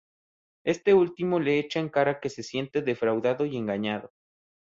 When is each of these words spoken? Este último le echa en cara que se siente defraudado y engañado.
Este 0.65 0.95
último 0.95 1.39
le 1.39 1.59
echa 1.59 1.79
en 1.79 1.87
cara 1.87 2.19
que 2.19 2.31
se 2.31 2.41
siente 2.41 2.81
defraudado 2.81 3.45
y 3.45 3.55
engañado. 3.55 4.11